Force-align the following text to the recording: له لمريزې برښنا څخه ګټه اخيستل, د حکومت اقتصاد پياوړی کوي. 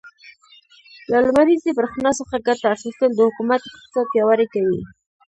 له 1.11 1.17
لمريزې 1.25 1.71
برښنا 1.79 2.11
څخه 2.19 2.35
ګټه 2.47 2.65
اخيستل, 2.75 3.09
د 3.13 3.19
حکومت 3.27 3.61
اقتصاد 3.65 4.05
پياوړی 4.11 4.47
کوي. 4.53 4.79